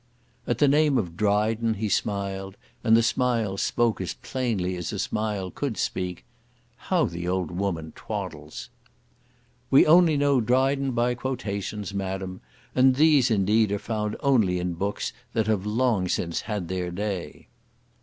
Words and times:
At 0.47 0.57
the 0.57 0.67
name 0.67 0.97
of 0.97 1.15
Dryden 1.15 1.75
he 1.75 1.87
smiled, 1.87 2.57
and 2.83 2.97
the 2.97 3.03
smile 3.03 3.55
spoke 3.55 4.01
as 4.01 4.15
plainly 4.15 4.75
as 4.75 4.91
a 4.91 4.97
smile 4.97 5.51
could 5.51 5.77
speak, 5.77 6.25
"How 6.75 7.05
the 7.05 7.27
old 7.27 7.51
woman 7.51 7.93
twaddles!" 7.95 8.71
"We 9.69 9.85
only 9.85 10.17
know 10.17 10.41
Dryden 10.41 10.93
by 10.93 11.13
quotations. 11.13 11.93
Madam, 11.93 12.41
and 12.73 12.95
these, 12.95 13.29
indeed, 13.29 13.71
are 13.71 13.77
found 13.77 14.15
only 14.21 14.57
in 14.57 14.73
books 14.73 15.13
that 15.33 15.45
have 15.45 15.67
long 15.67 16.07
since 16.07 16.41
had 16.41 16.67
their 16.67 16.89
day." 16.89 17.47